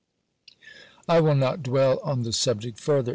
[1.07, 3.09] I will not dwell on the subject further.